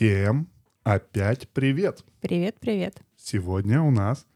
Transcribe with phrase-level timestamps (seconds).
[0.00, 0.48] Всем
[0.82, 2.02] опять привет!
[2.22, 3.02] Привет, привет.
[3.18, 4.26] Сегодня у нас,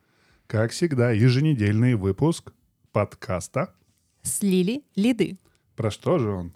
[0.47, 2.53] как всегда, еженедельный выпуск
[2.93, 3.75] подкаста.
[4.21, 5.39] Слили лиды.
[5.75, 6.53] Про что же он?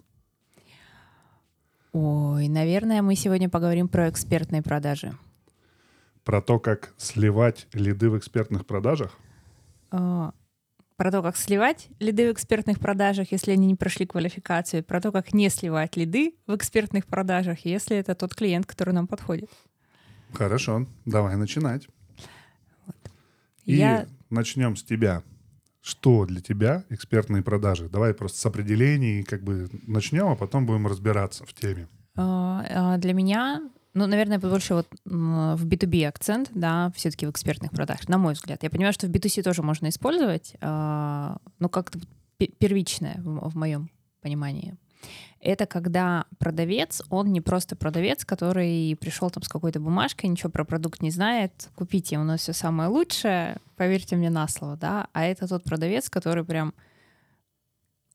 [1.91, 5.17] Ой, наверное, мы сегодня поговорим про экспертные продажи.
[6.23, 9.17] Про то, как сливать лиды в экспертных продажах?
[9.89, 10.33] А,
[10.97, 15.11] Про то, как сливать лиды в экспертных продажах, если они не прошли квалификацию, про то,
[15.11, 19.49] как не сливать лиды в экспертных продажах, если это тот клиент, который нам подходит.
[20.33, 21.87] Хорошо, давай начинать.
[23.65, 25.23] И Я начнем с тебя.
[25.89, 27.89] Что для тебя экспертные продажи?
[27.89, 31.87] Давай просто с определений как бы начнем, а потом будем разбираться в теме.
[32.15, 37.71] А, а, Для меня, ну, наверное, больше вот в B2B акцент, да, все-таки в экспертных
[37.71, 38.61] продажах, на мой взгляд.
[38.61, 41.99] Я понимаю, что в B2C тоже можно использовать, а, но как-то
[42.37, 43.89] пе- первичное в моем
[44.21, 44.75] понимании.
[45.41, 50.65] Это когда продавец, он не просто продавец, который пришел там с какой-то бумажкой, ничего про
[50.65, 55.23] продукт не знает, купите, у нас все самое лучшее, поверьте мне на слово, да, а
[55.25, 56.73] это тот продавец, который прям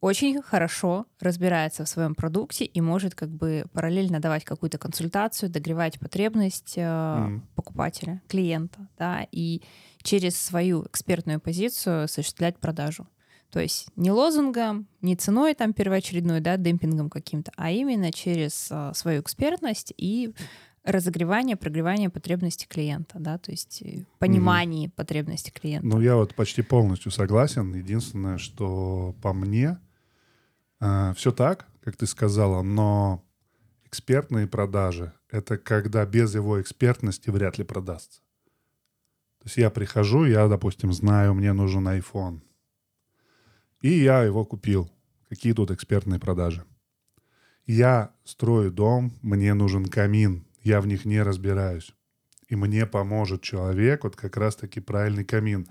[0.01, 5.99] очень хорошо разбирается в своем продукте и может как бы параллельно давать какую-то консультацию, догревать
[5.99, 7.49] потребность э, Мгм.
[7.55, 9.63] покупателя, клиента, да, и
[10.03, 13.09] через свою экспертную позицию осуществлять продажу.
[13.55, 18.91] То есть не лозунгом, не ценой там первоочередной, да, демпингом каким-то, а именно через э,
[18.97, 20.35] свою экспертность и
[20.83, 25.87] разогревание, прогревание потребностей клиента, да, то есть э, понимание потребностей клиента.
[25.87, 27.73] Ну, я вот почти полностью согласен.
[27.73, 29.79] Единственное, что по мне
[30.81, 33.23] все так, как ты сказала, но
[33.85, 38.21] экспертные продажи— это когда без его экспертности вряд ли продастся.
[39.39, 42.41] То есть я прихожу, я, допустим, знаю, мне нужен iPhone.
[43.85, 44.91] И я его купил.
[45.29, 46.65] Какие тут экспертные продажи?
[47.67, 51.95] Я строю дом, мне нужен камин, я в них не разбираюсь.
[52.49, 55.69] И мне поможет человек, вот как раз-таки правильный камин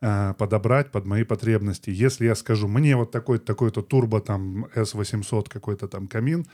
[0.00, 1.90] э, подобрать под мои потребности.
[1.90, 6.46] Если я скажу, мне вот такой-то такой-то турбо там S800 какой-то там камин,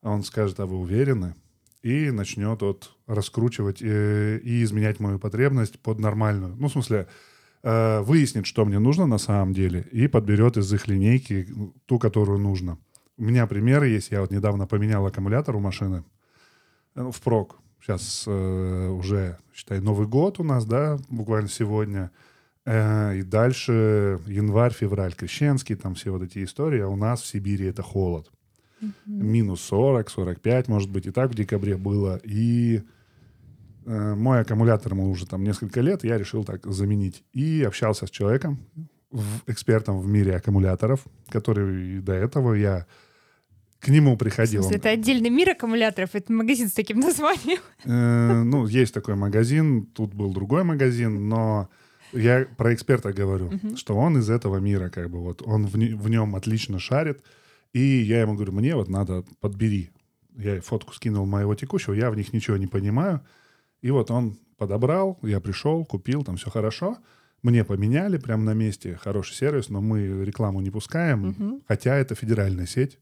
[0.00, 1.34] он скажет, а вы уверены?
[1.82, 6.56] И начнет вот раскручивать э, и изменять мою потребность под нормальную.
[6.56, 7.08] Ну, в смысле,
[7.62, 11.48] э, выяснит, что мне нужно на самом деле, и подберет из их линейки
[11.86, 12.78] ту, которую нужно.
[13.16, 14.10] У меня примеры есть.
[14.10, 16.04] Я вот недавно поменял аккумулятор у машины
[16.94, 17.58] э, в прок.
[17.80, 22.10] Сейчас э, уже, считай, Новый год у нас, да, буквально сегодня.
[22.64, 26.80] Э, и дальше январь, февраль, крещенский, там все вот эти истории.
[26.80, 28.30] А у нас в Сибири это холод.
[29.04, 32.20] Минус 40, 45, может быть, и так в декабре было.
[32.24, 32.82] И
[34.14, 37.24] мой аккумулятор ему уже там несколько лет, я решил так заменить.
[37.32, 38.58] И общался с человеком,
[39.10, 42.86] в- экспертом в мире аккумуляторов, который до этого я
[43.80, 44.62] к нему В приходил.
[44.62, 47.60] смысле, это отдельный мир аккумуляторов, это магазин с таким названием.
[47.84, 51.68] Э, ну, есть такой магазин, тут был другой магазин, но
[52.12, 56.08] я про эксперта говорю, что он из этого мира, как бы вот, он в, в
[56.10, 57.22] нем отлично шарит,
[57.72, 59.90] и я ему говорю, мне вот надо, подбери.
[60.36, 63.20] Я фотку скинул моего текущего, я в них ничего не понимаю,
[63.82, 66.98] и вот он подобрал, я пришел, купил, там все хорошо,
[67.42, 72.66] мне поменяли прямо на месте, хороший сервис, но мы рекламу не пускаем, хотя это федеральная
[72.66, 72.98] сеть.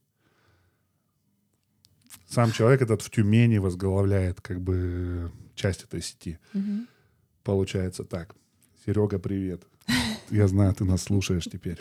[2.26, 6.38] Сам человек этот в Тюмени возглавляет как бы часть этой сети.
[7.42, 8.34] Получается так.
[8.84, 9.66] Серега, привет.
[10.30, 11.80] Я знаю, ты нас слушаешь теперь.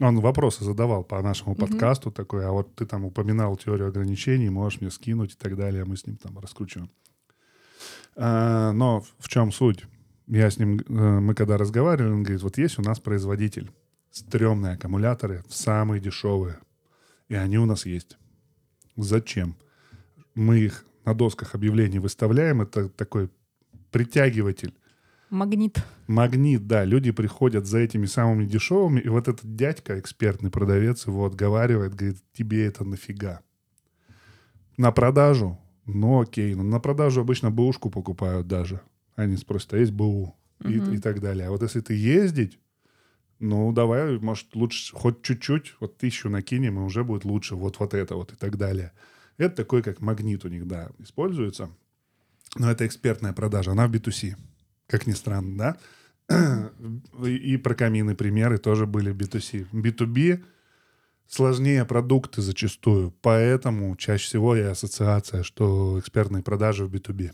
[0.00, 4.80] Он вопросы задавал по нашему подкасту такой, а вот ты там упоминал теорию ограничений, можешь
[4.80, 6.88] мне скинуть и так далее, мы с ним там раскручиваем.
[8.16, 9.84] А, но в чем суть?
[10.26, 13.70] Я с ним, э, мы когда разговаривали, он говорит, вот есть у нас производитель,
[14.10, 16.58] стрёмные аккумуляторы, самые дешевые,
[17.28, 18.18] и они у нас есть.
[18.96, 19.56] Зачем?
[20.34, 23.30] Мы их на досках объявлений выставляем, это такой
[23.90, 24.74] притягиватель,
[25.30, 25.82] Магнит.
[26.06, 31.26] магнит, да, люди приходят за этими самыми дешевыми, и вот этот дядька, экспертный продавец, его
[31.26, 33.40] отговаривает, говорит, тебе это нафига?
[34.76, 35.58] На продажу?
[35.88, 38.82] Ну окей, но на продажу обычно бэушку покупают даже.
[39.16, 40.34] Они спросят, а есть БУ?
[40.64, 41.46] И, и так далее.
[41.46, 42.58] А вот если ты ездить,
[43.38, 47.94] ну давай, может, лучше хоть чуть-чуть, вот тысячу накинем, и уже будет лучше, вот, вот
[47.94, 48.92] это вот и так далее.
[49.38, 51.70] Это такой, как магнит у них, да, используется.
[52.56, 54.36] Но это экспертная продажа, она в B2C,
[54.88, 55.76] как ни странно,
[56.28, 56.70] да?
[57.24, 59.68] И и про камины примеры тоже были в B2C.
[59.72, 60.42] B2B
[61.28, 63.14] сложнее продукты зачастую.
[63.22, 67.32] Поэтому чаще всего и ассоциация, что экспертные продажи в B2B.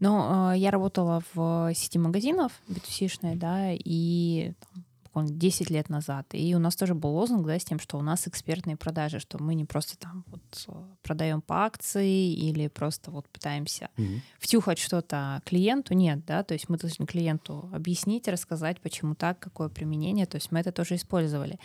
[0.00, 4.84] Ну, э, я работала в сети магазинов B2C-шной, да, и там,
[5.16, 6.26] буквально 10 лет назад.
[6.32, 9.42] И у нас тоже был лозунг, да, с тем, что у нас экспертные продажи, что
[9.42, 10.72] мы не просто там вот э,
[11.02, 14.20] продаем по акции или просто вот пытаемся mm-hmm.
[14.38, 15.94] втюхать что-то клиенту.
[15.94, 20.26] Нет, да, то есть мы должны клиенту объяснить, рассказать, почему так, какое применение.
[20.26, 21.58] То есть мы это тоже использовали.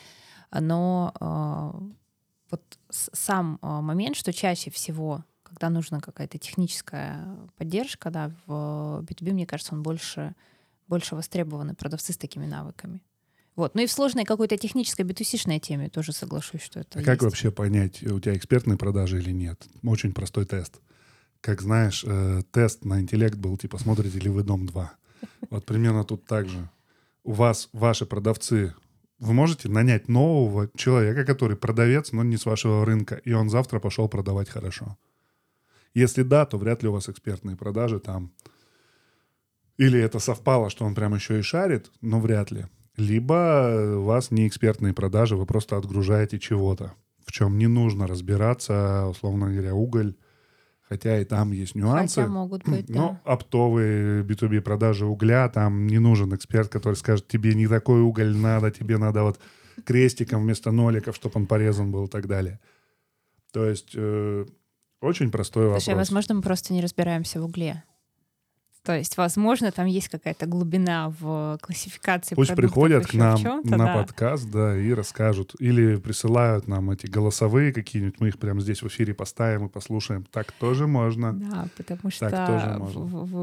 [0.60, 1.82] Но э,
[2.52, 9.34] вот сам э, момент, что чаще всего когда нужна какая-то техническая поддержка, да, в B2B,
[9.34, 10.34] мне кажется, он больше,
[10.88, 13.02] больше востребованы продавцы с такими навыками.
[13.56, 13.76] Вот.
[13.76, 17.52] Ну и в сложной какой-то технической b теме тоже соглашусь, что это а Как вообще
[17.52, 19.62] понять, у тебя экспертные продажи или нет?
[19.84, 20.80] Очень простой тест.
[21.42, 24.88] Как знаешь, э, тест на интеллект был, типа, смотрите ли вы «Дом-2».
[25.50, 26.70] Вот примерно тут так же.
[27.24, 28.74] У вас ваши продавцы
[29.22, 33.80] вы можете нанять нового человека, который продавец, но не с вашего рынка, и он завтра
[33.80, 34.98] пошел продавать хорошо.
[35.94, 38.32] Если да, то вряд ли у вас экспертные продажи там.
[39.78, 42.66] Или это совпало, что он прям еще и шарит, но вряд ли.
[42.98, 46.94] Либо у вас не экспертные продажи, вы просто отгружаете чего-то,
[47.24, 50.16] в чем не нужно разбираться, условно говоря, уголь,
[50.92, 52.20] хотя и там есть нюансы.
[52.20, 53.34] Хотя могут быть, Но да.
[53.34, 58.72] оптовые B2B продажи угля, там не нужен эксперт, который скажет, тебе не такой уголь надо,
[58.72, 59.40] тебе надо вот
[59.86, 62.60] крестиком вместо ноликов, чтобы он порезан был и так далее.
[63.54, 64.46] То есть э,
[65.00, 65.86] очень простой вопрос.
[65.86, 67.86] Слушай, возможно, мы просто не разбираемся в угле.
[68.84, 73.94] То есть, возможно, там есть какая-то глубина в классификации Пусть приходят к нам на да.
[73.94, 75.54] подкаст, да, и расскажут.
[75.60, 80.26] Или присылают нам эти голосовые какие-нибудь, мы их прямо здесь в эфире поставим и послушаем.
[80.32, 81.34] Так тоже можно.
[81.34, 83.02] Да, потому что так тоже можно.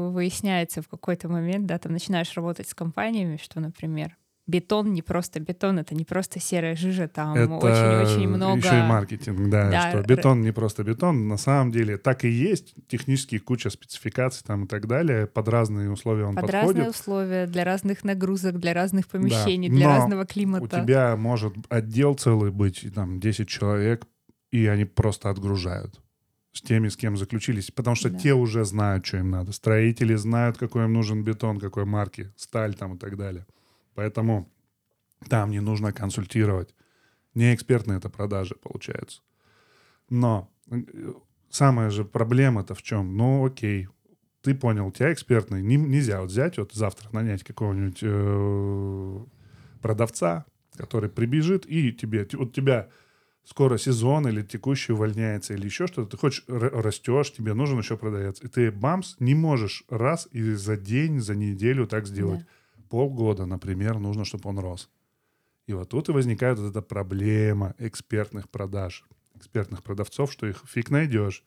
[0.09, 4.17] выясняется в какой-то момент, да, там начинаешь работать с компаниями, что, например,
[4.49, 8.57] бетон не просто бетон, это не просто серая жижа, там очень-очень много...
[8.57, 12.29] еще и маркетинг, да, да, что бетон не просто бетон, на самом деле так и
[12.29, 16.67] есть, технически куча спецификаций там и так далее, под разные условия он под подходит.
[16.67, 19.75] Под разные условия, для разных нагрузок, для разных помещений, да.
[19.75, 20.63] для Но разного климата.
[20.63, 24.07] у тебя может отдел целый быть, там, 10 человек,
[24.51, 26.01] и они просто отгружают
[26.51, 28.17] с теми, с кем заключились, потому что да.
[28.17, 29.51] те уже знают, что им надо.
[29.51, 33.45] Строители знают, какой им нужен бетон, какой марки, сталь там и так далее.
[33.99, 34.49] Поэтому
[35.27, 36.73] там не нужно консультировать.
[37.33, 39.19] Не экспертные это продажи, получается.
[40.09, 40.77] Но э,
[41.49, 43.17] самая же проблема-то в чем?
[43.17, 43.89] Ну, окей,
[44.41, 45.61] ты понял, у тебя экспертный.
[45.61, 49.19] Не, нельзя вот взять, вот завтра нанять какого-нибудь э,
[49.81, 50.45] продавца,
[50.77, 52.87] который прибежит и тебе, вот тебя
[53.43, 58.39] скоро сезон или текущий увольняется или еще что-то, ты хочешь, растешь, тебе нужен еще продавец.
[58.41, 62.39] И ты, бамс, не можешь раз и за день, за неделю так сделать.
[62.39, 62.45] Да
[62.89, 64.89] полгода, например, нужно, чтобы он рос.
[65.67, 69.05] И вот тут и возникает вот эта проблема экспертных продаж,
[69.35, 71.43] экспертных продавцов, что их фиг найдешь.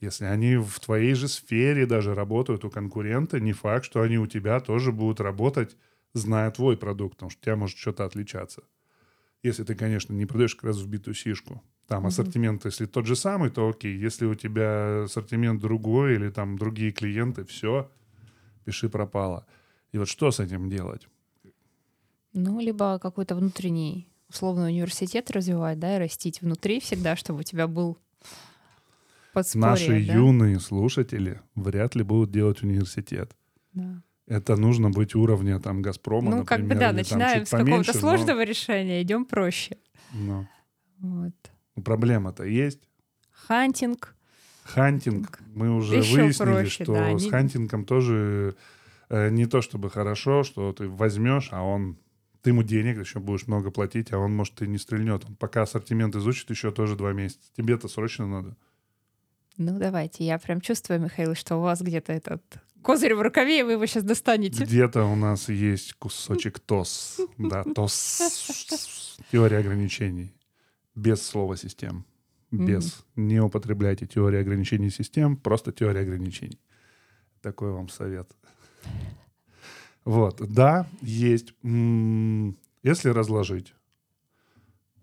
[0.00, 4.26] Если они в твоей же сфере даже работают у конкурента, не факт, что они у
[4.26, 5.76] тебя тоже будут работать,
[6.14, 8.62] зная твой продукт, потому что у тебя может что-то отличаться.
[9.42, 11.62] Если ты, конечно, не продаешь как раз в битую сишку.
[11.86, 12.08] Там mm-hmm.
[12.08, 13.96] ассортимент, если тот же самый, то окей.
[13.96, 17.90] Если у тебя ассортимент другой или там другие клиенты, все,
[18.64, 19.46] пиши пропало.
[19.92, 21.08] И вот что с этим делать?
[22.32, 27.66] Ну, либо какой-то внутренний условный университет развивать, да, и растить внутри всегда, чтобы у тебя
[27.66, 27.98] был
[29.32, 30.14] подспорье, Наши да?
[30.14, 33.36] юные слушатели вряд ли будут делать университет.
[33.72, 34.02] Да.
[34.26, 38.38] Это нужно быть уровня там Газпрома, Ну, например, как бы да, начинаем с какого-то сложного
[38.38, 38.42] но...
[38.44, 39.76] решения, идем проще.
[40.12, 40.48] Но.
[40.98, 41.34] Вот.
[41.74, 42.80] Ну, проблема-то есть.
[43.32, 44.14] Хантинг.
[44.62, 45.40] Хантинг.
[45.52, 47.30] Мы уже Еще выяснили, проще, что да, с не...
[47.30, 48.54] хантингом тоже
[49.10, 51.98] не то чтобы хорошо, что ты возьмешь, а он
[52.42, 55.24] ты ему денег еще будешь много платить, а он, может, и не стрельнет.
[55.26, 57.50] Он пока ассортимент изучит еще тоже два месяца.
[57.56, 58.56] Тебе-то срочно надо.
[59.58, 60.24] Ну, давайте.
[60.24, 62.42] Я прям чувствую, Михаил, что у вас где-то этот
[62.82, 64.64] козырь в рукаве, и вы его сейчас достанете.
[64.64, 67.20] Где-то у нас есть кусочек ТОС.
[67.36, 69.18] Да, ТОС.
[69.30, 70.32] Теория ограничений.
[70.94, 72.06] Без слова систем.
[72.50, 73.04] Без.
[73.16, 76.58] Не употребляйте теорию ограничений систем, просто теория ограничений.
[77.42, 78.32] Такой вам совет.
[80.04, 81.54] Вот, да, есть.
[81.62, 83.74] Если разложить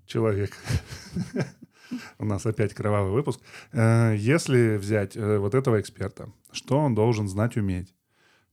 [0.06, 0.58] человек,
[2.20, 3.40] у нас опять кровавый выпуск,
[3.72, 7.94] э, если взять э, вот этого эксперта, что он должен знать, уметь,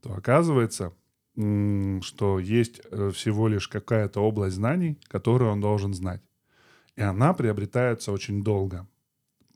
[0.03, 0.93] то оказывается,
[1.35, 6.23] что есть э, всего лишь какая-то область знаний, которую он должен знать.
[6.97, 8.87] И она приобретается очень долго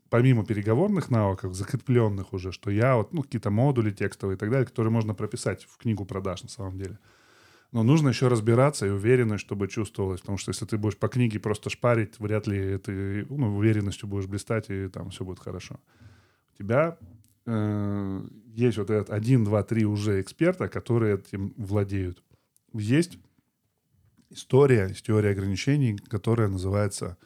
[0.09, 4.65] помимо переговорных навыков, закрепленных уже, что я вот, ну, какие-то модули текстовые и так далее,
[4.65, 6.99] которые можно прописать в книгу продаж на самом деле.
[7.71, 10.21] Но нужно еще разбираться и уверенность, чтобы чувствовалось.
[10.21, 14.25] Потому что если ты будешь по книге просто шпарить, вряд ли ты ну, уверенностью будешь
[14.25, 15.79] блистать, и там все будет хорошо.
[16.55, 16.97] У тебя
[17.45, 22.23] э, есть вот этот один, два, три уже эксперта, которые этим владеют.
[22.73, 23.19] Есть
[24.31, 27.17] история, есть теория ограничений, которая называется,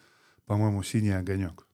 [0.45, 1.65] по-моему, «Синий огонек».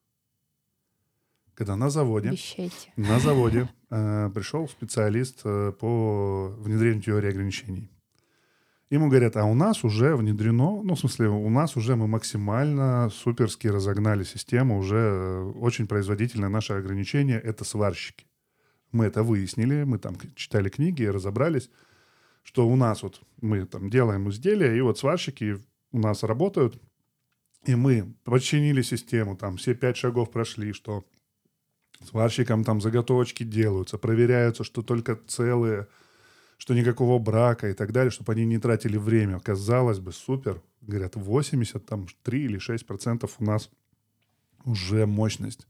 [1.60, 2.90] Когда на заводе, Вещайте.
[2.96, 7.90] на заводе э, пришел специалист э, по внедрению теории ограничений.
[8.88, 13.10] Ему говорят, а у нас уже внедрено, ну, в смысле, у нас уже мы максимально
[13.10, 18.24] суперски разогнали систему, уже э, очень производительное наше ограничение— это сварщики.
[18.90, 21.68] Мы это выяснили, мы там читали книги, разобрались,
[22.42, 25.58] что у нас вот мы там делаем изделия, и вот сварщики
[25.92, 26.80] у нас работают,
[27.66, 31.04] и мы подчинили систему, там все пять шагов прошли, что
[32.04, 35.86] сварщикам там заготовочки делаются, проверяются, что только целые,
[36.58, 39.40] что никакого брака и так далее, чтобы они не тратили время.
[39.40, 40.62] Казалось бы, супер.
[40.80, 43.70] Говорят, 80, там 3 или 6 процентов у нас
[44.64, 45.66] уже мощность.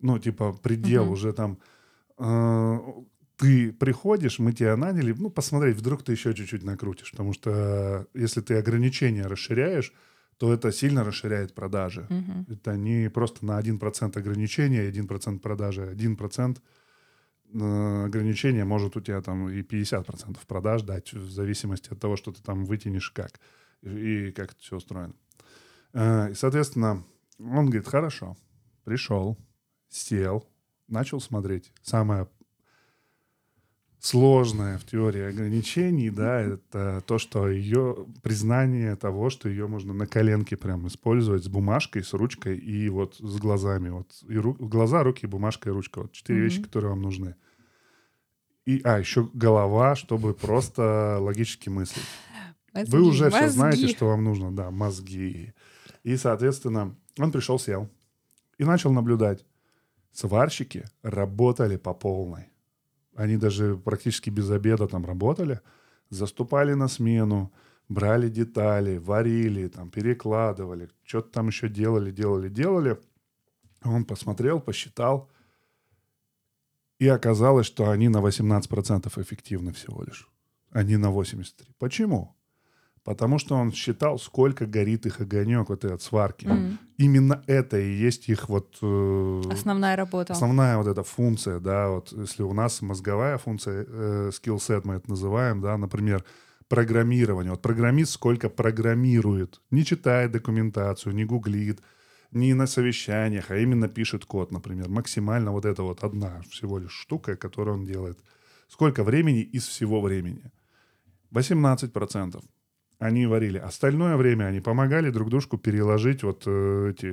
[0.00, 1.12] Ну, типа, предел Мгм.
[1.12, 1.58] уже там...
[2.18, 2.78] э,
[3.36, 8.40] ты приходишь, мы тебя наняли, ну, посмотреть, вдруг ты еще чуть-чуть накрутишь, потому что если
[8.40, 9.92] ты ограничения расширяешь,
[10.38, 12.06] то это сильно расширяет продажи.
[12.10, 12.46] Мгм.
[12.50, 16.58] Это не просто на 1% ограничения, 1% продажи, 1%
[17.54, 22.32] э, ограничения может у тебя там и 50% продаж дать, в зависимости от того, что
[22.32, 23.40] ты там вытянешь как
[23.82, 25.14] и, и как это все устроено.
[25.92, 27.04] Э, И, соответственно,
[27.38, 28.36] он говорит, хорошо,
[28.84, 29.38] пришел,
[29.88, 30.46] сел,
[30.88, 31.72] начал смотреть.
[31.82, 32.28] Самое
[34.06, 40.06] сложное в теории ограничений, да, это то, что ее признание того, что ее можно на
[40.06, 43.88] коленке прям использовать с бумажкой, с ручкой и вот с глазами.
[43.90, 46.02] Вот и ру- глаза, руки, бумажка и ручка.
[46.02, 46.48] Вот четыре Мгм.
[46.48, 47.34] вещи, которые вам нужны.
[48.64, 52.04] И, а, еще голова, чтобы просто логически мыслить.
[52.72, 53.54] Вы Мозги, уже все мозги.
[53.56, 55.52] знаете, что вам нужно, да, мозги.
[56.04, 57.88] И, соответственно, он пришел, сел
[58.58, 59.44] и начал наблюдать.
[60.12, 62.50] Сварщики работали по полной.
[63.16, 65.60] Они даже практически без обеда там работали,
[66.10, 67.52] заступали на смену,
[67.88, 72.98] брали детали, варили, там, перекладывали, что-то там еще делали, делали, делали.
[73.84, 75.30] Он посмотрел, посчитал,
[76.98, 80.28] и оказалось, что они на 18% эффективны всего лишь.
[80.70, 81.68] Они на 83%.
[81.78, 82.35] Почему?
[83.06, 86.46] Потому что он считал, сколько горит их огонек вот этот сварки.
[86.46, 86.78] Мгм.
[86.98, 88.78] Именно это и есть их вот...
[88.82, 90.32] э, Основная работа.
[90.32, 94.94] Основная вот эта функция, да, вот если у нас мозговая функция, э, skill set мы
[94.94, 96.24] это называем, да, например,
[96.68, 97.52] программирование.
[97.52, 101.80] Вот программист сколько программирует, не читает документацию, не гуглит,
[102.32, 104.88] не на совещаниях, а именно пишет код, например.
[104.88, 108.18] Максимально вот это вот одна всего лишь штука, которую он делает.
[108.68, 110.50] Сколько времени из всего времени?
[111.32, 112.42] 18%
[112.98, 113.58] они варили.
[113.58, 117.06] Остальное время они помогали друг дружку переложить вот э, эти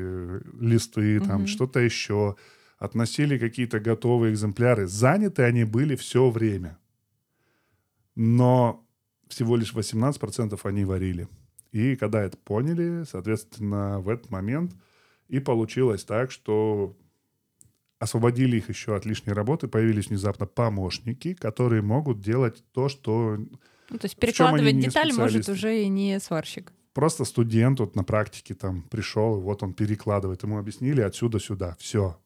[0.61, 1.47] листы, там Мгм.
[1.47, 2.35] что-то еще,
[2.77, 4.87] относили какие-то готовые экземпляры.
[4.87, 6.77] Заняты они были все время.
[8.15, 8.85] Но
[9.27, 11.27] всего лишь 18% они варили.
[11.71, 14.73] И когда это поняли, соответственно, в этот момент
[15.27, 16.95] и получилось так, что
[17.99, 23.37] освободили их еще от лишней работы, появились внезапно помощники, которые могут делать то, что
[23.93, 26.73] Ну, то есть перекладывать деталь может уже и не сварщик.
[26.93, 30.41] просто студент вот на практике там пришел, и вот он перекладывает.
[30.43, 31.75] Ему объяснили отсюда сюда.
[31.79, 32.19] Все.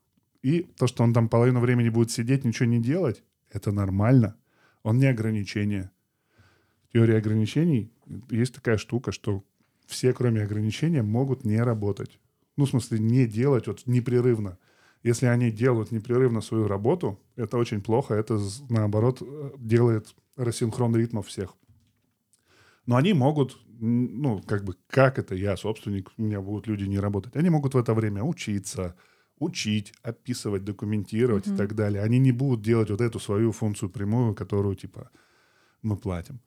[0.43, 4.35] И то, что он там половину времени будет сидеть, ничего не делать, это нормально.
[4.83, 5.91] Он не ограничение.
[6.87, 7.91] В теории ограничений
[8.29, 9.43] есть такая штука, что
[9.87, 12.19] все, кроме ограничения, могут не работать.
[12.55, 14.57] Ну, в смысле, не делать вот непрерывно.
[15.07, 18.13] Если они делают непрерывно свою работу, это очень плохо.
[18.13, 21.55] Это, наоборот, э, делает рассинхрон ритмов всех.
[22.85, 26.99] Но они могут, ну, как бы, как это я, собственник, у меня будут люди не
[26.99, 27.37] работать.
[27.37, 28.95] Они могут в это время учиться,
[29.39, 31.57] учить, описывать, документировать и Мгм.
[31.57, 32.03] так далее.
[32.03, 35.09] Они не будут делать вот эту свою функцию прямую, которую, типа,
[35.81, 36.41] мы платим.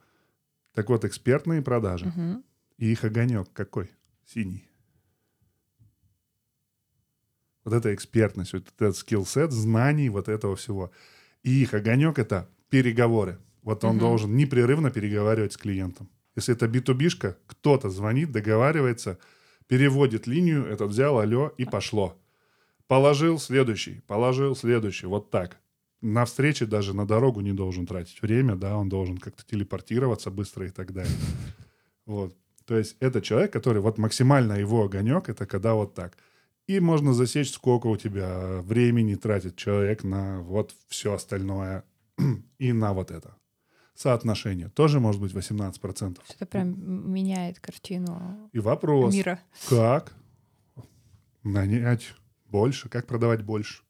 [0.74, 2.06] Так вот, экспертные продажи.
[2.06, 2.42] Мгм.
[2.76, 3.90] И их огонек какой?
[4.26, 4.69] Синий.
[7.64, 10.90] Вот эта экспертность, вот этот скилл-сет, знаний вот этого всего.
[11.42, 13.38] И их огонек— это переговоры.
[13.62, 14.00] Вот он Мгм.
[14.00, 16.08] должен непрерывно переговаривать с клиентом.
[16.36, 19.18] Если это B2B-шка, кто-то звонит, договаривается,
[19.66, 22.16] переводит линию, этот взял, алло, и пошло.
[22.86, 25.58] Положил следующий, положил следующий, вот так.
[26.00, 30.66] На встрече даже на дорогу не должен тратить время, да, он должен как-то телепортироваться быстро
[30.66, 31.12] и так далее.
[32.06, 32.34] Вот.
[32.64, 36.16] То есть это человек, который вот максимально его огонек, это когда вот так.
[36.70, 41.82] И можно засечь, сколько у тебя времени тратит человек на вот все остальное
[42.58, 43.34] и на вот это.
[43.96, 46.18] соотношение тоже может быть 18%.
[46.24, 49.40] Что-то прям меняет картину И вопрос, мира.
[49.68, 50.12] как
[51.42, 52.14] нанять
[52.46, 53.82] больше, как продавать больше?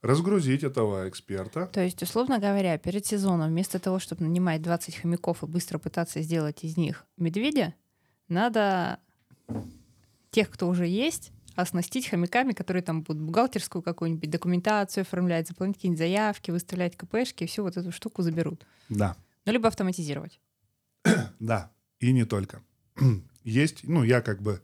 [0.00, 1.66] Разгрузить этого эксперта.
[1.66, 6.22] То есть, условно говоря, перед сезоном вместо того, чтобы нанимать 20 хомяков и быстро пытаться
[6.22, 7.74] сделать из них медведя,
[8.26, 9.00] надо
[10.30, 15.98] тех, кто уже есть, оснастить хомяками, которые там будут бухгалтерскую какую-нибудь документацию оформлять, заполнять какие-нибудь
[15.98, 18.64] заявки, выставлять КПшки, и всю вот эту штуку заберут.
[18.88, 20.40] Да, Ну, либо автоматизировать.
[21.40, 21.72] да.
[22.00, 22.62] И не только.
[23.44, 24.60] Есть, ну, я как бы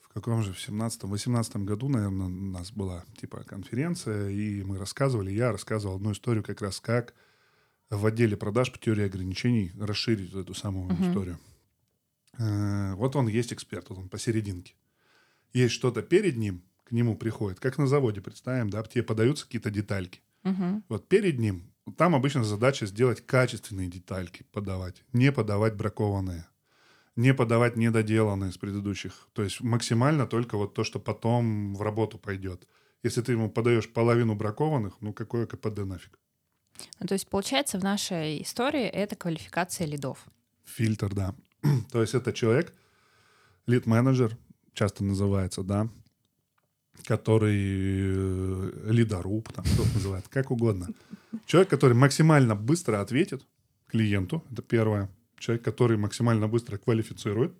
[0.00, 5.32] в каком же, в 17-18 году, наверное, у нас была типа конференция, и мы рассказывали,
[5.32, 7.14] я рассказывал одну историю как раз, как
[7.90, 11.08] в отделе продаж по теории ограничений расширить эту самую Мгм.
[11.10, 11.38] историю.
[12.38, 14.74] Э, Вот он есть эксперт, вот он посерединке.
[15.54, 19.70] Есть что-то перед ним, к нему приходит, как на заводе, представим, да, тебе подаются какие-то
[19.70, 20.20] детальки.
[20.42, 20.84] Мгм.
[20.88, 26.46] Вот перед ним, там обычно задача сделать качественные детальки, подавать, не подавать бракованные,
[27.16, 29.28] не подавать недоделанные с предыдущих.
[29.32, 32.66] То есть максимально только вот то, что потом в работу пойдет.
[33.02, 36.18] Если ты ему подаешь половину бракованных, ну какое КПД нафиг?
[36.98, 40.26] Ну, то есть, получается, в нашей истории это квалификация лидов.
[40.64, 41.34] Фильтр, да.
[41.92, 42.74] То есть это человек,
[43.66, 44.36] лид-менеджер,
[44.74, 45.88] часто называется, да,
[47.04, 50.88] который э, лидоруб, там кто называет, как угодно.
[51.46, 53.44] Человек, который максимально быстро ответит
[53.88, 55.08] клиенту, это первое.
[55.38, 57.52] Человек, который максимально быстро квалифицирует,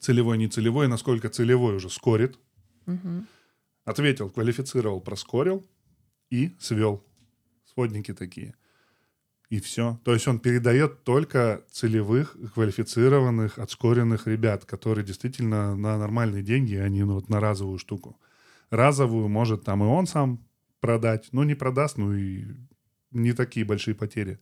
[0.00, 2.38] целевой, не целевой, насколько целевой уже скорит,
[2.86, 3.26] Мгм.
[3.84, 5.64] ответил, квалифицировал, проскорил
[6.30, 7.02] и свел.
[7.72, 8.54] Сводники такие.
[9.50, 10.00] И все.
[10.04, 16.88] То есть он передает только целевых, квалифицированных, отскоренных ребят, которые действительно на нормальные деньги, а
[16.88, 18.18] не ну, вот на разовую штуку.
[18.70, 20.44] Разовую может там и он сам
[20.80, 22.46] продать, но не продаст, ну и
[23.10, 24.38] не такие большие потери.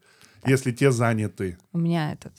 [0.47, 1.59] Если те заняты.
[1.73, 2.33] У меня этот.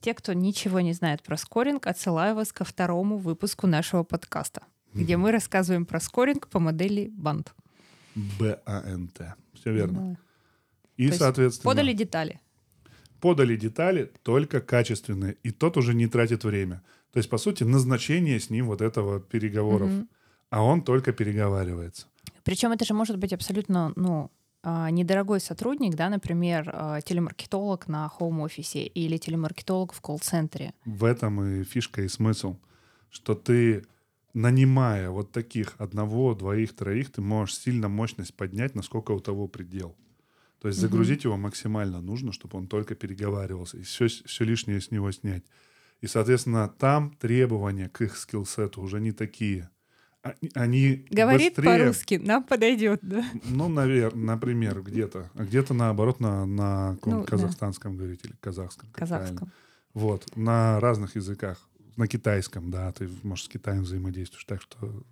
[0.00, 4.62] Те, кто ничего не знает про скоринг, отсылаю вас ко второму выпуску нашего подкаста,
[4.94, 7.54] где мы рассказываем про скоринг по модели бант.
[8.14, 9.36] БАНТ.
[9.54, 10.16] Все верно.
[10.16, 10.27] Да.
[10.98, 11.70] И, То соответственно...
[11.70, 12.40] Подали детали.
[13.20, 16.82] подали детали только качественные, и тот уже не тратит время.
[17.12, 20.08] То есть, по сути, назначение с ним вот этого переговоров, Мгм.
[20.50, 22.06] а он только переговаривается.
[22.44, 24.30] Причем это же может быть абсолютно, ну,
[24.62, 30.72] а, недорогой сотрудник, да, например, а, телемаркетолог на хоум-офисе или телемаркетолог в колл-центре.
[30.84, 32.56] В этом и фишка, и смысл,
[33.10, 33.84] что ты,
[34.34, 39.94] нанимая вот таких одного, двоих, троих, ты можешь сильно мощность поднять, насколько у того предел.
[40.60, 44.90] То есть загрузить его максимально нужно, чтобы он только переговаривался, и все, все лишнее с
[44.90, 45.44] него снять.
[46.00, 49.70] И, соответственно, там требования к их скиллсету уже не такие.
[50.24, 53.24] А- Они Говорит быстрее, по-русски, нам подойдет, да?
[53.44, 55.30] Ну, навер- например, где-то.
[55.34, 57.26] А где-то наоборот на, на каком Ну, да.
[57.26, 58.90] казахстанском говорить или казахском.
[58.92, 59.18] правильно.
[59.18, 59.52] Казахском.
[59.94, 61.68] Вот, на разных языках.
[61.96, 65.02] На китайском, да, ты, может, с Китаем взаимодействуешь, так что,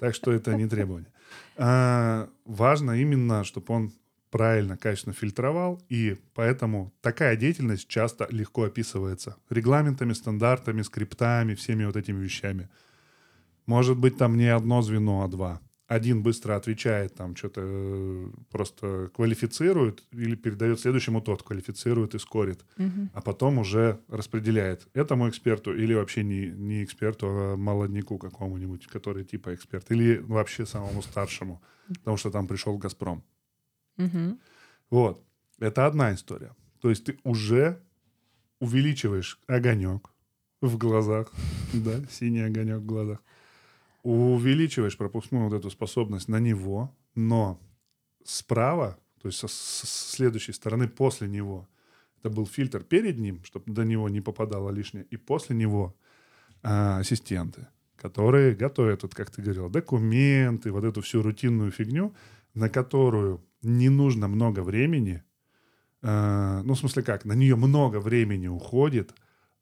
[0.00, 1.10] так что это не требование.
[1.56, 3.92] А, важно именно, чтобы он
[4.34, 11.94] правильно, качественно фильтровал, и поэтому такая деятельность часто легко описывается регламентами, стандартами, скриптами, всеми вот
[11.94, 12.68] этими вещами.
[13.66, 15.60] Может быть, там не одно звено, а два.
[15.86, 22.64] Один быстро отвечает, там что-то э, просто квалифицирует или передает следующему тот, квалифицирует и скорит
[22.76, 23.10] Мгм.
[23.14, 29.24] а потом уже распределяет этому эксперту или вообще не, не эксперту, а молодняку какому-нибудь, который
[29.24, 31.62] типа эксперт, или вообще самому старшему,
[31.98, 33.22] потому что там пришел «Газпром».
[33.96, 34.38] Мгм.
[34.90, 35.22] Вот.
[35.58, 36.52] Это одна история.
[36.80, 37.80] То есть ты уже
[38.60, 40.10] увеличиваешь огонек
[40.60, 41.32] в глазах,
[41.74, 43.22] да, синий огонек в глазах,
[44.02, 47.58] увеличиваешь пропускную вот эту способность на него, но
[48.24, 49.52] справа, то есть со, с-
[49.84, 51.68] с следующей стороны после него,
[52.20, 55.94] это был фильтр перед ним, чтобы до него не попадало лишнее, и после него
[56.62, 62.14] а, ассистенты, которые готовят, вот как ты говорил, документы, вот эту всю рутинную фигню,
[62.54, 65.22] на которую не нужно много времени,
[66.02, 69.14] э, ну, в смысле как, на нее много времени уходит,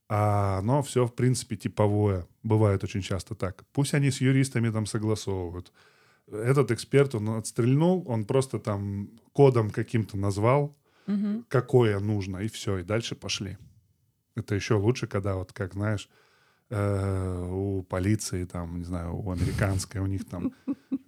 [0.09, 2.26] а оно все, в принципе, типовое.
[2.42, 3.64] Бывает очень часто так.
[3.72, 5.72] Пусть они с юристами там согласовывают.
[6.31, 10.76] Этот эксперт, он отстрельнул, он просто там кодом каким-то назвал,
[11.07, 11.44] Мгм.
[11.48, 13.59] какое нужно, и все, и дальше пошли.
[14.35, 16.09] Это еще лучше, когда вот, как знаешь,
[16.73, 20.53] э, у полиции, там, не знаю, у американской, у них там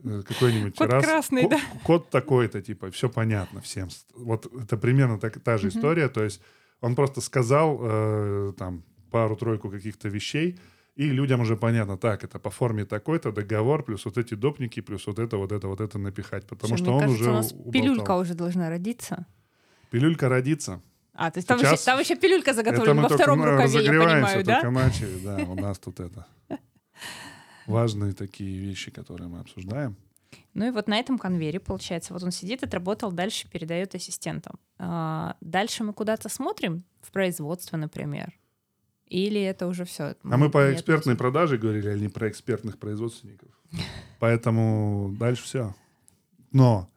[0.04, 1.04] э, какой-нибудь Код раз...
[1.04, 1.60] красный, ко- да.
[1.84, 3.88] Код такой-то, типа, все понятно всем.
[4.16, 6.40] Вот это примерно так, та же история, то есть
[6.80, 10.58] он просто сказал э, там пару-тройку каких-то вещей,
[10.96, 15.06] и людям уже понятно, так, это по форме такой-то договор, плюс вот эти допники, плюс
[15.06, 17.34] вот это, вот это, вот это напихать, потому Слушай, что мне он кажется, уже у
[17.34, 17.72] нас уболтал.
[17.72, 19.26] пилюлька уже должна родиться.
[19.90, 20.80] Пилюлька родится.
[21.14, 24.60] А, то есть там, еще, там еще пилюлька заготовлена во втором рукаве, я понимаю, да?
[24.60, 26.26] только начали, да, у нас тут это
[27.66, 29.96] важные такие вещи, которые мы обсуждаем.
[30.54, 34.58] Ну и вот на этом конвейере, получается, вот он сидит, отработал, дальше передает ассистентам.
[34.78, 38.32] А дальше мы куда-то смотрим, в производство, например.
[39.06, 40.16] Или это уже все?
[40.22, 43.48] А мы по экспертной продаже говорили, а не про экспертных производственников.
[44.18, 45.74] Поэтому дальше все.
[46.52, 46.88] Но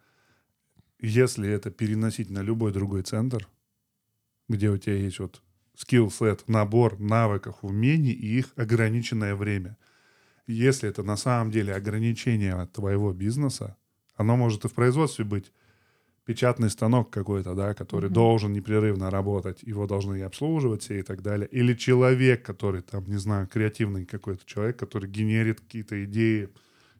[1.00, 3.48] если это переносить на любой другой центр,
[4.48, 5.42] где у тебя есть вот
[5.76, 9.78] скилл-сет, набор навыков, умений и их ограниченное время.
[10.48, 13.78] Если это на самом деле ограничение твоего бизнеса,
[14.16, 15.52] оно может и в производстве быть
[16.26, 18.14] печатный станок какой-то, да, который mm-hmm.
[18.14, 21.48] должен непрерывно работать, его должны и обслуживать все и так далее.
[21.48, 26.50] Или человек, который там, не знаю, креативный какой-то человек, который генерит какие-то идеи,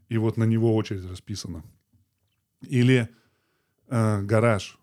[0.08, 1.64] и вот на него очередь расписана.
[2.62, 3.10] Или
[3.90, 4.80] э, гараж,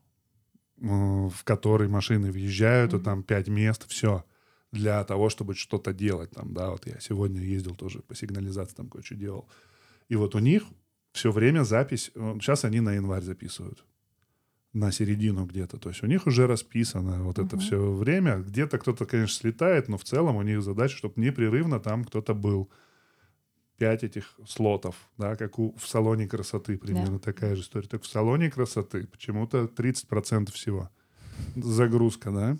[0.84, 3.00] в который машины въезжают, mm-hmm.
[3.00, 4.24] и там пять мест, все
[4.72, 8.88] для того, чтобы что-то делать там, да, вот я сегодня ездил тоже по сигнализации, там
[8.88, 9.48] кое-что делал.
[10.08, 10.64] И вот у них
[11.12, 13.84] все время запись, сейчас они на январь записывают
[14.72, 15.78] на середину где-то.
[15.78, 17.46] То есть у них уже расписано вот uh-huh.
[17.46, 18.38] это все время.
[18.38, 22.68] Где-то кто-то, конечно, слетает, но в целом у них задача, чтобы непрерывно там кто-то был.
[23.76, 27.32] Пять этих слотов, да, как у, в салоне красоты примерно да.
[27.32, 27.88] такая же история.
[27.88, 30.90] Так в салоне красоты почему-то 30% всего
[31.56, 32.56] загрузка, да,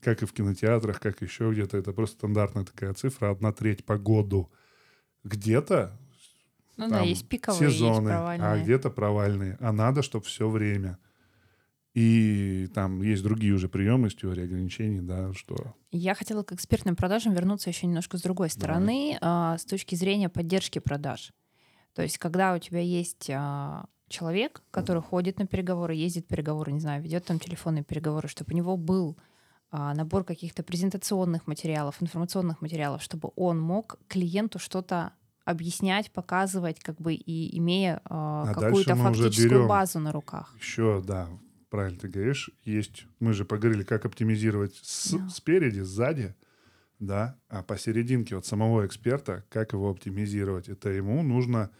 [0.00, 1.76] как и в кинотеатрах, как еще где-то.
[1.78, 4.52] Это просто стандартная такая цифра, одна треть по году.
[5.24, 5.98] Где-то
[6.76, 9.56] ну, там, да, есть пиковые, сезоны, есть а где-то провальные.
[9.60, 10.98] А надо, чтобы все время.
[11.94, 15.74] И там есть другие уже приемы с теорией ограничений, да, что...
[15.90, 20.30] Я хотела к экспертным продажам вернуться еще немножко с другой стороны, а, с точки зрения
[20.30, 21.32] поддержки продаж.
[21.94, 26.80] То есть, когда у тебя есть а, человек, который ходит на переговоры, ездит переговоры, не
[26.80, 29.18] знаю, ведет там телефонные переговоры, чтобы у него был
[29.70, 35.12] а, набор каких-то презентационных материалов, информационных материалов, чтобы он мог клиенту что-то
[35.44, 40.54] объяснять, показывать, как бы и имея а, а какую-то фактическую базу на руках.
[40.58, 41.28] Еще, да,
[41.72, 45.26] правильно ты говоришь, есть, мы же поговорили, как оптимизировать с, yeah.
[45.30, 46.34] спереди, сзади,
[46.98, 50.68] да, а посерединке от самого эксперта, как его оптимизировать.
[50.68, 51.70] Это ему нужно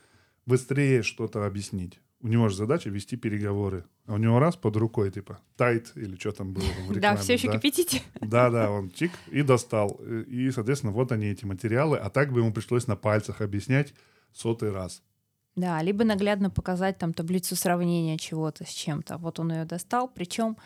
[0.46, 2.00] быстрее что-то объяснить.
[2.22, 3.84] У него же задача вести переговоры.
[4.06, 7.00] А у него раз под рукой, типа, тайт или что там было в рекламе.
[7.00, 8.00] Да, все еще кипятите.
[8.22, 10.00] Да, да, он чик и достал.
[10.26, 11.98] И, соответственно, вот они, эти материалы.
[11.98, 13.92] А так бы ему пришлось на пальцах объяснять
[14.32, 15.02] сотый раз.
[15.54, 19.18] Да, либо наглядно показать там таблицу сравнения чего-то с чем-то.
[19.18, 20.08] Вот он ее достал.
[20.08, 20.56] Причем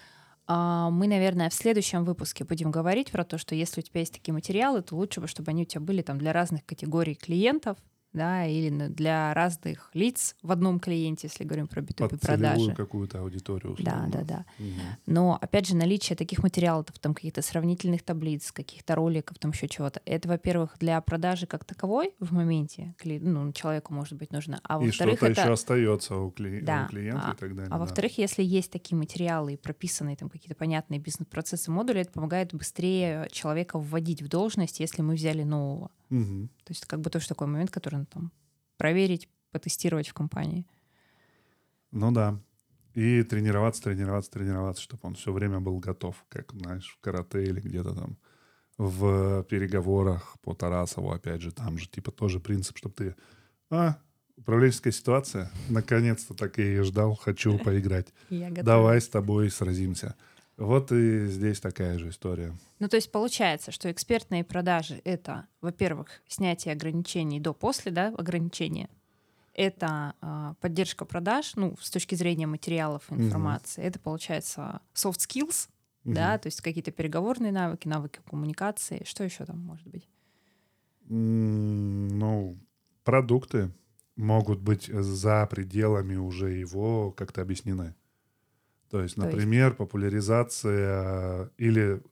[0.47, 4.13] а, мы, наверное, в следующем выпуске будем говорить про то, что если у тебя есть
[4.13, 7.79] такие материалы, то лучше бы, чтобы они у тебя были там для разных категорий клиентов,
[8.17, 12.75] да, или для разных лиц в одном клиенте, если говорим про B2B продажи.
[12.75, 13.75] какую-то аудиторию.
[13.75, 14.09] Условно.
[14.11, 14.45] Да, да, да.
[14.59, 14.81] Угу.
[15.07, 20.01] Но, опять же, наличие таких материалов, там каких-то сравнительных таблиц, каких-то роликов, там еще чего-то,
[20.07, 24.61] это, во-первых, для продажи как таковой в моменте, ну, человеку, может быть, нужно.
[24.63, 25.41] А во-вторых, что-то это...
[25.43, 26.61] еще остается у, кли...
[26.63, 26.87] да.
[26.87, 27.67] у клиента а, и так далее.
[27.67, 27.79] А да.
[27.79, 33.29] во-вторых, если есть такие материалы и прописанные там какие-то понятные бизнес-процессы, модули, это помогает быстрее
[33.31, 35.91] человека вводить в должность, если мы взяли нового.
[36.11, 36.49] Угу.
[36.65, 38.33] То есть как бы тоже такой момент, который там
[38.77, 40.67] проверить, потестировать в компании.
[41.91, 42.39] Ну да.
[42.95, 47.61] И тренироваться, тренироваться, тренироваться, чтобы он все время был готов, как, знаешь, в карате или
[47.61, 48.19] где-то там
[48.79, 53.17] в переговорах по Тарасову, опять же, там же типа тоже принцип, чтобы ты...
[53.71, 53.99] А,
[54.37, 58.13] управленческая ситуация, наконец-то так я ее ждал, хочу поиграть.
[58.31, 60.15] Давай с тобой сразимся.
[60.57, 62.55] Вот и здесь такая же история.
[62.79, 68.89] Ну, то есть получается, что экспертные продажи— это, во-первых, снятие ограничений до-после, да, ограничения.
[69.53, 73.83] Это э, поддержка продаж, ну, с точки зрения материалов информации.
[73.83, 73.89] Mm-hmm.
[73.89, 75.69] Это, получается, soft skills,
[76.05, 76.15] mm-hmm.
[76.15, 79.03] да, то есть какие-то переговорные навыки, навыки коммуникации.
[79.05, 80.09] Что еще там может быть?
[81.09, 82.59] Ну,
[83.05, 83.71] продукты
[84.17, 87.95] могут быть за пределами уже его как-то объяснены.
[88.91, 92.03] То есть, например, популяризация или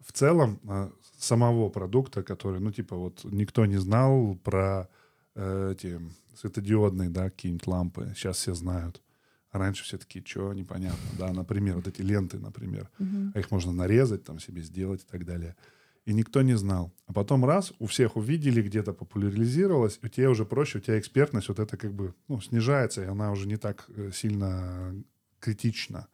[0.00, 4.88] в целом а, самого продукта, который, ну, типа, вот никто не знал про
[5.34, 6.00] э, эти
[6.34, 8.12] светодиодные, да, какие-нибудь лампы.
[8.16, 9.02] Сейчас все знают.
[9.50, 12.90] А раньше все такие, что, непонятно, да, например, вот эти ленты, например.
[12.98, 13.32] Uh-huh.
[13.34, 15.56] А их можно нарезать, там, себе сделать и так далее.
[16.04, 16.92] И никто не знал.
[17.06, 21.48] А потом раз, у всех увидели, где-то популяризировалось, у тебя уже проще, у тебя экспертность
[21.48, 24.94] вот это как бы, ну, снижается, и она уже не так э, сильно
[25.40, 26.08] критично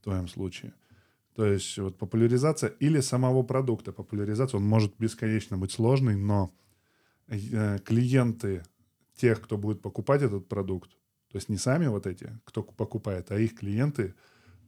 [0.00, 0.72] в твоем случае.
[1.34, 3.92] То есть вот популяризация или самого продукта.
[3.92, 6.54] Популяризация, он может бесконечно быть сложный, но
[7.28, 8.62] э, клиенты
[9.16, 10.90] тех, кто будет покупать этот продукт,
[11.30, 14.14] то есть не сами вот эти, кто покупает, а их клиенты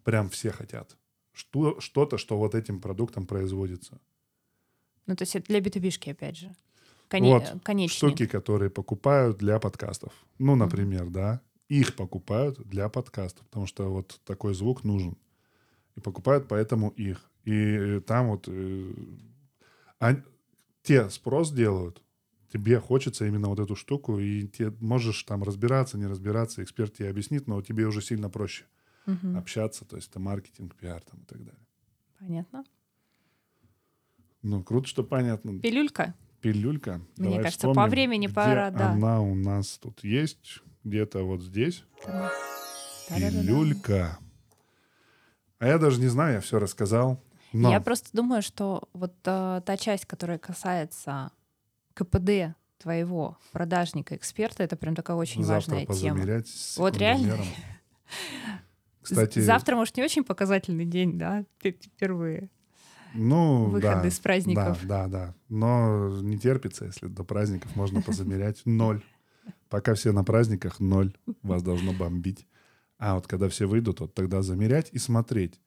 [0.04, 0.96] прям все хотят,
[1.32, 4.00] что, что-то, что вот этим продуктом производится.
[5.06, 6.54] Ну, то есть это для B2B, опять же.
[7.08, 7.32] Коне...
[7.32, 7.96] Вот Конечник.
[7.96, 10.12] штуки, которые покупают для подкастов.
[10.38, 15.16] Ну, например, да, их покупают для подкастов, потому что вот такой звук нужен.
[15.96, 17.30] И покупают поэтому их.
[17.44, 18.92] И там вот э,
[20.00, 20.16] а,
[20.82, 22.02] те спрос делают,
[22.52, 27.10] тебе хочется именно вот эту штуку, и ты можешь там разбираться, не разбираться, эксперт тебе
[27.10, 28.64] объяснит, но тебе уже сильно проще
[29.06, 29.36] Мгм.
[29.36, 31.66] общаться, то есть это маркетинг, пиар там и так далее.
[32.18, 32.64] Понятно.
[34.42, 35.58] Ну, круто, что понятно.
[35.58, 36.14] Пилюлька.
[36.40, 37.00] Пилюлька.
[37.16, 38.92] Мне Давай кажется, по вспомним, времени где пора, да.
[38.92, 41.84] Она у нас тут есть, где-то вот здесь.
[42.04, 43.42] Да-да-да-да.
[43.42, 44.18] Пилюлька.
[45.58, 47.20] А я даже не знаю, я все рассказал.
[47.52, 51.30] Но Я просто думаю, что вот э, та часть, которая касается
[51.94, 56.42] КПД твоего продажника, эксперта, это прям такая очень завтра важная тема.
[56.44, 57.38] с Вот реально.
[59.02, 62.50] Кстати, Завтра, может, не очень показательный день, да, впервые.
[63.14, 64.78] ну, Выходы да, с праздников.
[64.86, 65.34] Да, да, да.
[65.48, 68.60] Но не терпится, если до праздников можно позамерять.
[68.66, 69.02] Ноль.
[69.68, 71.14] Пока все на праздниках, ноль.
[71.42, 72.46] Вас должно бомбить.
[72.98, 75.60] А вот когда все выйдут, вот тогда замерять и смотреть,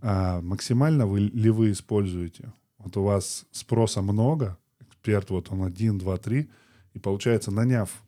[0.00, 2.52] а максимально вы, ли вы используете.
[2.78, 6.50] Вот у вас спроса много, эксперт вот он один, два, три,
[6.92, 8.02] и получается, наняв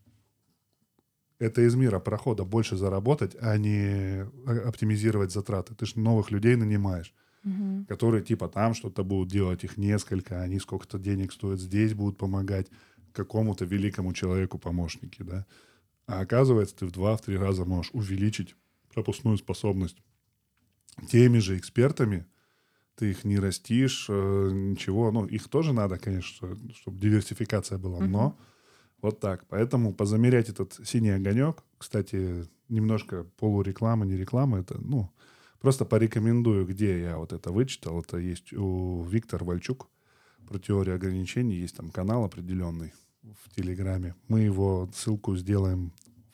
[1.38, 4.24] это из мира прохода больше заработать, а не э,
[4.66, 5.74] оптимизировать затраты.
[5.74, 7.86] Ты же новых людей нанимаешь Мгм.
[7.86, 12.66] которые типа там что-то будут делать, их несколько, они сколько-то денег стоят, здесь будут помогать
[13.12, 15.46] какому-то великому человеку помощники, да.
[16.06, 18.56] А оказывается, ты в два-три раза можешь увеличить
[18.92, 19.96] пропускную способность
[21.08, 22.26] теми же экспертами,
[22.96, 28.38] ты их не растишь, э, ничего, ну, их тоже надо, конечно, чтобы диверсификация была, но
[29.00, 29.46] вот так.
[29.48, 35.10] Поэтому позамерять этот синий огонек, кстати, немножко полуреклама, не реклама, это, ну,
[35.60, 38.00] просто порекомендую, где я вот это вычитал.
[38.00, 39.88] Это есть у Виктора Вальчук
[40.48, 41.56] про теорию ограничений.
[41.56, 44.14] Есть там канал определенный в Телеграме.
[44.28, 45.92] Мы его, ссылку сделаем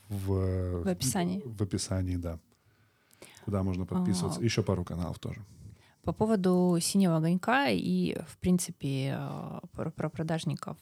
[0.09, 1.43] в, В описании.
[1.45, 2.39] В описании, да.
[3.45, 4.41] Куда можно подписываться.
[4.41, 4.45] А.
[4.45, 5.45] Еще пару каналов тоже.
[6.03, 10.77] По поводу синего огонька и, в принципе, э, про, про продажников.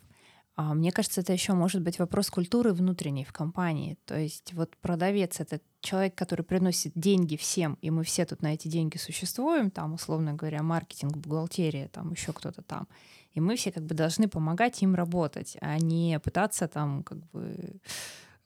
[0.57, 3.99] А, Мне кажется, это еще может быть вопрос культуры внутренней в компании.
[4.05, 8.55] То есть вот продавец— это человек, который приносит деньги всем, и мы все тут на
[8.55, 12.87] эти деньги существуем, там, условно говоря, маркетинг, бухгалтерия, там еще кто-то там.
[13.33, 17.81] И мы все как бы должны помогать им работать, а не пытаться там как бы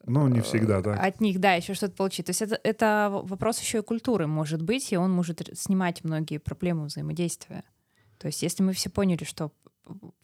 [0.07, 0.95] Ну, не всегда, да.
[0.95, 2.25] от них, да, еще что-то получить.
[2.25, 6.39] То есть это, это вопрос еще и культуры может быть, и он может снимать многие
[6.39, 7.65] проблемы взаимодействия.
[8.17, 9.53] То есть если мы все поняли, что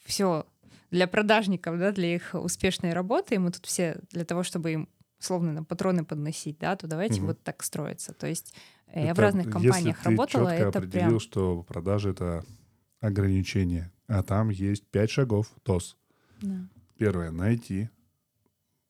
[0.03, 0.47] все
[0.95, 4.89] для продажников, да, для их успешной работы, и мы тут все для того, чтобы им
[5.19, 7.27] условно на патроны подносить, да, то давайте Мгм.
[7.27, 8.13] вот так строиться.
[8.13, 8.55] То есть
[8.87, 11.21] э, я в Это разных если компаниях ты работала, четко это определил, прям...
[11.21, 12.45] что продажи— это
[13.01, 15.97] ограничение, а там есть пять шагов ТОС.
[16.41, 16.69] Да.
[16.97, 17.91] Первое— найти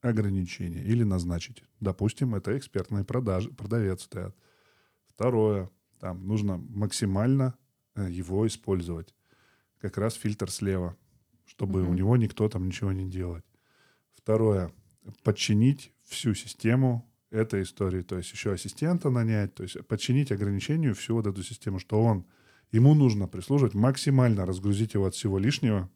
[0.02, 1.64] ограничение или назначить.
[1.80, 4.36] Допустим, это экспертные продажи, продавец стоят.
[5.06, 7.54] Второе, там нужно максимально
[7.94, 9.14] э, его использовать.
[9.80, 10.98] Как раз фильтр слева,
[11.56, 11.90] чтобы Мгм.
[11.90, 13.44] у него никто там ничего не делать.
[14.14, 14.72] Второе,
[15.22, 21.14] подчинить всю систему этой истории, то есть еще ассистента нанять, то есть подчинить ограничению всю
[21.14, 22.26] вот эту систему, что он,
[22.72, 25.90] ему нужно прислуживать, максимально разгрузить его от всего лишнего,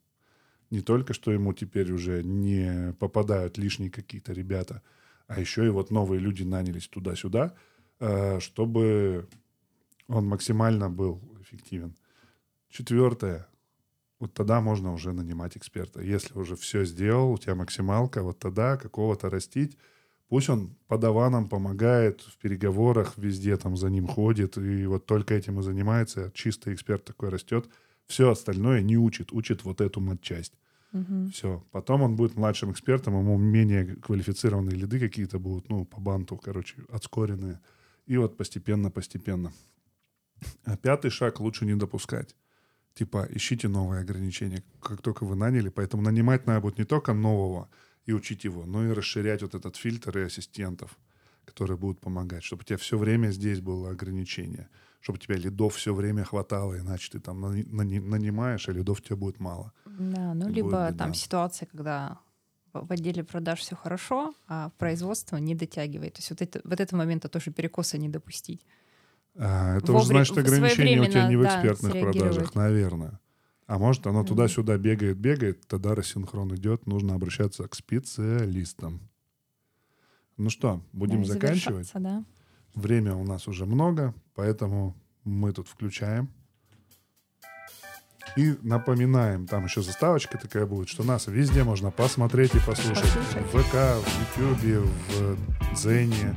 [0.70, 4.82] не только что ему теперь уже не попадают лишние какие-то ребята,
[5.26, 7.54] а еще и вот новые люди нанялись туда-сюда,
[8.00, 9.28] э, чтобы
[10.08, 11.94] он максимально был эффективен.
[12.68, 13.46] Четвертое.
[14.20, 16.02] Вот тогда можно уже нанимать эксперта.
[16.02, 19.76] Если уже все сделал, у тебя максималка, вот тогда какого-то растить.
[20.28, 25.60] Пусть он подаванам помогает в переговорах, везде там за ним ходит, и вот только этим
[25.60, 26.30] и занимается.
[26.34, 27.68] Чистый эксперт такой растет.
[28.06, 30.54] Все остальное не учит, учит вот эту матчасть.
[30.92, 31.30] Мгм.
[31.30, 31.64] Все.
[31.70, 36.76] Потом он будет младшим экспертом, ему менее квалифицированные лиды какие-то будут, ну, по банту, короче,
[36.90, 37.60] отскоренные.
[38.06, 39.52] И вот постепенно-постепенно.
[40.64, 42.34] А пятый шаг лучше не допускать.
[42.98, 45.68] Типа, ищите новые ограничения, как только вы наняли.
[45.68, 47.68] Поэтому нанимать надо будет не только нового
[48.06, 50.98] и учить его, но и расширять вот этот фильтр и ассистентов,
[51.44, 54.68] которые будут помогать, чтобы у тебя все время здесь было ограничение,
[55.00, 58.98] чтобы у тебя лидов все время хватало, иначе ты там нани- нани- нанимаешь, а лидов
[58.98, 59.72] у тебя будет мало.
[59.84, 62.18] Да, ну Будет либо там ситуация, когда
[62.72, 66.14] в в отделе продаж все хорошо, а производство не дотягивает.
[66.14, 68.66] То есть вот, это, вот этого момента тоже перекоса не допустить.
[69.36, 72.18] А, это Вовре- уже значит ограничение у тебя не в да, экспертных среагировать.
[72.18, 73.20] продажах, наверное.
[73.66, 79.00] А может, оно туда-сюда бегает, бегает, тогда рассинхрон идет, нужно обращаться к специалистам.
[80.38, 81.90] Ну что, будем Да, заканчивать?
[81.94, 82.24] да.
[82.74, 86.30] Время у нас уже много, поэтому мы тут включаем.
[88.36, 93.04] И напоминаем, там еще заставочка такая будет, что нас везде можно посмотреть и послушать.
[93.04, 93.52] Послушать.
[93.52, 93.74] В ВК,
[94.06, 96.36] в Ютубе, в Дзене,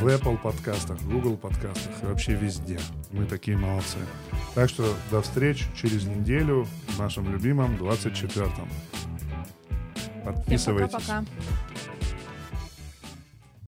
[0.00, 2.78] в Apple подкастах, Google подкастах, и вообще везде.
[3.10, 3.98] Мы такие молодцы.
[4.54, 8.68] Так что до встреч через неделю в нашем любимом 24-м.
[9.94, 10.92] Всем Подписывайтесь.
[10.92, 11.24] пока-пока.